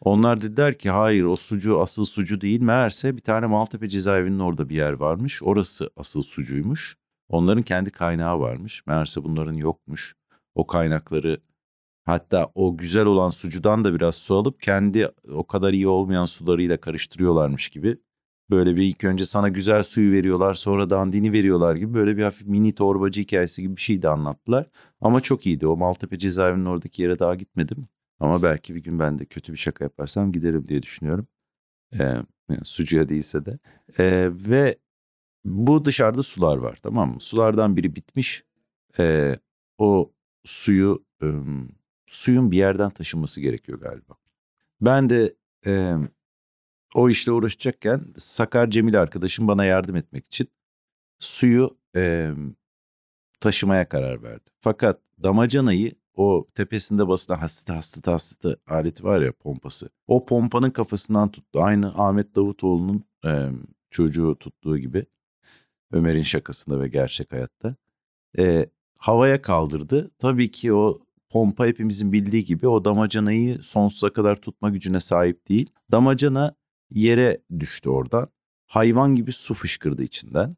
Onlar 0.01 0.43
dediler 0.43 0.79
ki 0.79 0.91
hayır 0.91 1.25
o 1.25 1.37
sucu 1.37 1.81
asıl 1.81 2.07
sucu 2.07 2.41
değil. 2.41 2.61
Meğerse 2.61 3.17
bir 3.17 3.23
tane 3.23 3.47
Maltepe 3.47 3.89
cezaevinin 3.89 4.39
orada 4.39 4.69
bir 4.69 4.77
yer 4.77 4.93
varmış. 4.93 5.43
Orası 5.43 5.91
asıl 5.97 6.23
sucuymuş. 6.23 6.97
Onların 7.29 7.63
kendi 7.63 7.91
kaynağı 7.91 8.41
varmış. 8.41 8.87
Meğerse 8.87 9.25
bunların 9.25 9.55
yokmuş. 9.55 10.15
O 10.55 10.67
kaynakları 10.67 11.41
Hatta 12.05 12.51
o 12.55 12.77
güzel 12.77 13.07
olan 13.07 13.31
sucudan 13.31 13.85
da 13.85 13.95
biraz 13.95 14.15
su 14.15 14.35
alıp 14.35 14.63
kendi 14.63 15.09
o 15.33 15.47
kadar 15.47 15.73
iyi 15.73 15.89
olmayan 15.89 16.25
sularıyla 16.27 16.81
karıştırıyorlarmış 16.81 17.69
gibi. 17.69 17.99
Böyle 18.51 18.77
bir 18.77 18.83
ilk 18.83 19.05
önce 19.05 19.25
sana 19.27 19.49
güzel 19.49 19.83
suyu 19.83 20.13
veriyorlar 20.13 20.55
sonra 20.55 20.91
dandini 20.91 21.33
veriyorlar 21.33 21.77
gibi 21.77 21.95
böyle 21.95 22.17
bir 22.17 22.23
hafif 22.23 22.47
mini 22.47 22.75
torbacı 22.75 23.21
hikayesi 23.21 23.63
gibi 23.63 23.77
bir 23.77 23.81
şey 23.81 24.03
de 24.03 24.09
anlattılar. 24.09 24.71
Ama 25.01 25.21
çok 25.21 25.47
iyiydi. 25.47 25.67
O 25.67 25.77
Maltepe 25.77 26.19
cezaevinin 26.19 26.65
oradaki 26.67 27.03
yere 27.03 27.19
daha 27.19 27.35
gitmedim. 27.35 27.85
Ama 28.21 28.43
belki 28.43 28.75
bir 28.75 28.83
gün 28.83 28.99
ben 28.99 29.19
de 29.19 29.25
kötü 29.27 29.53
bir 29.53 29.59
şaka 29.59 29.85
yaparsam 29.85 30.33
giderim 30.33 30.69
diye 30.69 30.83
düşünüyorum. 30.83 31.27
Ee, 31.95 32.03
yani 32.51 32.65
sucuya 32.65 33.09
değilse 33.09 33.47
de. 33.47 33.59
Ee, 33.99 34.29
ve 34.33 34.77
bu 35.45 35.85
dışarıda 35.85 36.23
sular 36.23 36.57
var 36.57 36.79
tamam 36.83 37.15
mı? 37.15 37.21
Sulardan 37.21 37.77
biri 37.77 37.97
bitmiş. 37.97 38.45
Ee, 38.99 39.37
o 39.79 40.13
suyu 40.45 41.05
ım, 41.23 41.69
suyun 42.11 42.51
bir 42.51 42.57
yerden 42.57 42.91
taşınması 42.91 43.41
gerekiyor 43.41 43.81
galiba. 43.81 44.15
Ben 44.81 45.11
de 45.11 45.35
e, 45.67 45.95
o 46.95 47.11
işle 47.11 47.33
uğraşacakken 47.33 48.01
Sakar 48.17 48.71
Cemil 48.71 49.01
arkadaşım 49.01 49.49
bana 49.49 49.65
yardım 49.65 49.97
etmek 49.97 50.27
için 50.27 50.49
suyu 51.19 51.79
e, 51.97 52.31
taşımaya 53.41 53.89
karar 53.89 54.23
verdi. 54.23 54.51
Fakat 54.61 55.01
damacanayı 55.23 55.93
o 56.15 56.47
tepesinde 56.55 57.09
basılan 57.09 57.39
hastı 57.39 57.73
hastı 57.73 58.11
hastı 58.11 58.61
aleti 58.67 59.05
var 59.05 59.21
ya 59.21 59.33
pompası. 59.33 59.91
O 60.07 60.27
pompanın 60.27 60.71
kafasından 60.71 61.31
tuttu. 61.31 61.63
Aynı 61.63 61.89
Ahmet 61.89 62.37
Davutoğlu'nun 62.37 63.05
e, 63.25 63.49
çocuğu 63.91 64.37
tuttuğu 64.41 64.79
gibi. 64.79 65.07
Ömer'in 65.93 66.23
şakasında 66.23 66.81
ve 66.81 66.89
gerçek 66.89 67.33
hayatta. 67.33 67.77
E, 68.39 68.67
havaya 68.99 69.43
kaldırdı. 69.43 70.11
Tabii 70.19 70.51
ki 70.51 70.73
o 70.73 71.01
pompa 71.31 71.67
hepimizin 71.67 72.13
bildiği 72.13 72.45
gibi 72.45 72.69
o 72.69 72.85
damacanayı 72.85 73.59
sonsuza 73.63 74.13
kadar 74.13 74.37
tutma 74.37 74.71
gücüne 74.71 75.01
sahip 75.01 75.49
değil. 75.49 75.71
Damacana 75.93 76.55
yere 76.91 77.41
düştü 77.59 77.89
orada. 77.89 78.29
Hayvan 78.67 79.15
gibi 79.15 79.33
su 79.33 79.55
fışkırdı 79.55 80.03
içinden. 80.03 80.57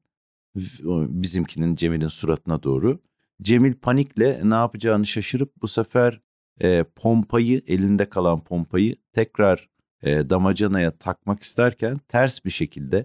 Bizimkinin 0.54 1.74
Cemil'in 1.74 2.08
suratına 2.08 2.62
doğru. 2.62 3.00
Cemil 3.42 3.74
panikle 3.74 4.40
ne 4.44 4.54
yapacağını 4.54 5.06
şaşırıp 5.06 5.62
bu 5.62 5.68
sefer 5.68 6.20
e, 6.60 6.84
pompayı 6.96 7.62
elinde 7.66 8.08
kalan 8.08 8.44
pompayı 8.44 8.96
tekrar 9.12 9.68
e, 10.02 10.30
damacanaya 10.30 10.90
takmak 10.98 11.42
isterken 11.42 11.98
ters 12.08 12.44
bir 12.44 12.50
şekilde 12.50 13.04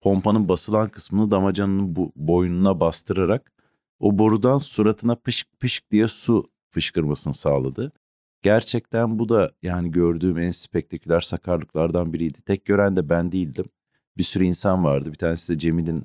pompanın 0.00 0.48
basılan 0.48 0.88
kısmını 0.88 1.30
damacanın 1.30 1.96
bu 1.96 2.12
boynuna 2.16 2.80
bastırarak 2.80 3.52
o 4.00 4.18
borudan 4.18 4.58
suratına 4.58 5.14
pışık 5.14 5.60
pışık 5.60 5.90
diye 5.90 6.08
su 6.08 6.51
fışkırmasını 6.72 7.34
sağladı. 7.34 7.92
Gerçekten 8.42 9.18
bu 9.18 9.28
da 9.28 9.52
yani 9.62 9.90
gördüğüm 9.90 10.38
en 10.38 10.50
spektaküler 10.50 11.20
sakarlıklardan 11.20 12.12
biriydi. 12.12 12.42
Tek 12.42 12.64
gören 12.64 12.96
de 12.96 13.08
ben 13.08 13.32
değildim. 13.32 13.64
Bir 14.18 14.22
sürü 14.22 14.44
insan 14.44 14.84
vardı. 14.84 15.10
Bir 15.10 15.18
tanesi 15.18 15.54
de 15.54 15.58
Cemil'in 15.58 16.04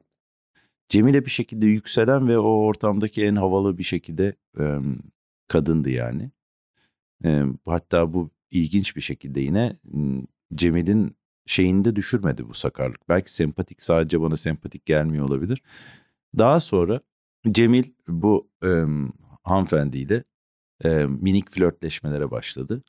Cemil'e 0.90 1.26
bir 1.26 1.32
şekilde 1.32 1.66
yükselen 1.66 2.28
ve 2.28 2.38
o 2.40 2.66
ortamdaki 2.66 3.26
en 3.26 3.36
havalı 3.36 3.78
bir 3.78 3.84
şekilde 3.84 4.36
e, 4.60 4.80
kadındı 5.48 5.90
yani. 5.90 6.32
E, 7.26 7.44
hatta 7.66 8.14
bu 8.14 8.32
ilginç 8.52 8.96
bir 8.96 9.02
şekilde 9.02 9.42
yine 9.42 9.80
Cemil'in 10.56 11.16
şeyini 11.46 11.86
de 11.86 11.96
düşürmedi 11.96 12.50
bu 12.50 12.54
sakarlık. 12.54 13.10
Belki 13.10 13.34
sempatik 13.34 13.84
sadece 13.84 14.22
bana 14.22 14.38
sempatik 14.38 14.86
gelmiyor 14.86 15.26
olabilir. 15.26 15.62
Daha 16.38 16.60
sonra 16.60 17.02
Cemil 17.52 17.84
bu 18.08 18.50
e, 18.64 18.84
hanımefendiyle 19.44 20.24
e, 20.86 21.06
minik 21.06 21.52
flörtleşmelere 21.52 22.32
başladı. 22.32 22.84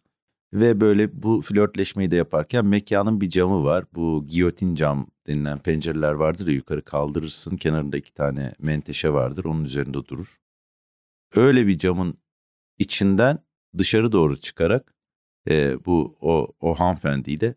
Ve 0.52 0.80
böyle 0.80 1.22
bu 1.22 1.40
flörtleşmeyi 1.42 2.10
de 2.10 2.16
yaparken 2.16 2.66
mekanın 2.66 3.20
bir 3.20 3.30
camı 3.30 3.64
var. 3.64 3.84
Bu 3.94 4.24
giyotin 4.28 4.74
cam 4.74 5.06
denilen 5.26 5.58
pencereler 5.58 6.12
vardır 6.12 6.46
ya 6.46 6.54
yukarı 6.54 6.84
kaldırırsın. 6.84 7.56
Kenarında 7.56 7.96
iki 7.96 8.14
tane 8.14 8.52
menteşe 8.58 9.12
vardır. 9.12 9.44
Onun 9.44 9.64
üzerinde 9.64 10.06
durur. 10.06 10.36
Öyle 11.34 11.66
bir 11.66 11.78
camın 11.78 12.18
içinden 12.78 13.38
dışarı 13.78 14.12
doğru 14.12 14.40
çıkarak 14.40 14.94
e, 15.50 15.84
bu 15.84 16.16
o, 16.20 16.48
o 16.60 16.74
hanımefendiyle 16.74 17.54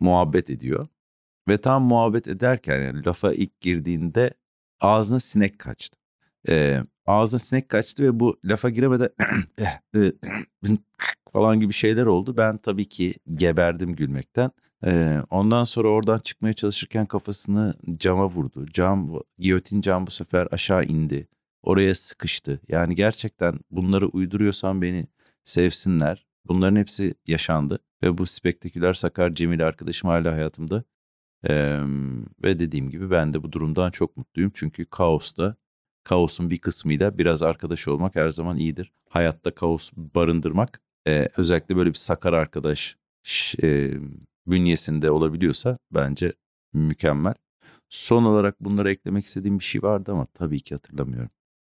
muhabbet 0.00 0.50
ediyor. 0.50 0.88
Ve 1.48 1.58
tam 1.58 1.82
muhabbet 1.82 2.28
ederken 2.28 2.80
yani 2.82 3.04
lafa 3.04 3.32
ilk 3.32 3.60
girdiğinde 3.60 4.34
ağzına 4.80 5.20
sinek 5.20 5.58
kaçtı. 5.58 5.98
E, 6.48 6.82
ağzına 7.06 7.38
sinek 7.38 7.68
kaçtı 7.68 8.02
ve 8.02 8.20
bu 8.20 8.40
lafa 8.44 8.70
giremeden 8.70 9.08
falan 11.32 11.60
gibi 11.60 11.72
şeyler 11.72 12.06
oldu. 12.06 12.36
Ben 12.36 12.58
tabii 12.58 12.88
ki 12.88 13.14
geberdim 13.34 13.94
gülmekten. 13.94 14.50
Ondan 15.30 15.64
sonra 15.64 15.88
oradan 15.88 16.18
çıkmaya 16.18 16.52
çalışırken 16.52 17.06
kafasını 17.06 17.74
cama 17.98 18.26
vurdu. 18.26 18.66
Cam, 18.72 19.20
giyotin 19.38 19.80
cam 19.80 20.06
bu 20.06 20.10
sefer 20.10 20.48
aşağı 20.50 20.84
indi. 20.84 21.28
Oraya 21.62 21.94
sıkıştı. 21.94 22.60
Yani 22.68 22.94
gerçekten 22.94 23.58
bunları 23.70 24.06
uyduruyorsan 24.08 24.82
beni 24.82 25.06
sevsinler. 25.44 26.26
Bunların 26.48 26.76
hepsi 26.76 27.14
yaşandı. 27.26 27.78
Ve 28.02 28.18
bu 28.18 28.26
spektaküler 28.26 28.94
Sakar 28.94 29.34
Cemil 29.34 29.66
arkadaşım 29.66 30.10
hala 30.10 30.32
hayatımda. 30.32 30.84
Ee, 31.48 31.80
ve 32.42 32.58
dediğim 32.58 32.90
gibi 32.90 33.10
ben 33.10 33.34
de 33.34 33.42
bu 33.42 33.52
durumdan 33.52 33.90
çok 33.90 34.16
mutluyum. 34.16 34.52
Çünkü 34.54 34.86
kaosta 34.86 35.56
kaosun 36.06 36.50
bir 36.50 36.58
kısmıyla 36.58 37.18
biraz 37.18 37.42
arkadaş 37.42 37.88
olmak 37.88 38.16
her 38.16 38.30
zaman 38.30 38.56
iyidir. 38.56 38.92
Hayatta 39.08 39.54
kaos 39.54 39.90
barındırmak 39.96 40.80
e, 41.08 41.28
özellikle 41.36 41.76
böyle 41.76 41.90
bir 41.90 41.94
sakar 41.94 42.32
arkadaş 42.32 42.96
e, 43.62 43.90
bünyesinde 44.46 45.10
olabiliyorsa 45.10 45.76
bence 45.90 46.32
mükemmel. 46.72 47.34
Son 47.88 48.24
olarak 48.24 48.60
bunlara 48.60 48.90
eklemek 48.90 49.24
istediğim 49.24 49.58
bir 49.58 49.64
şey 49.64 49.82
vardı 49.82 50.12
ama 50.12 50.26
tabii 50.26 50.60
ki 50.60 50.74
hatırlamıyorum. 50.74 51.30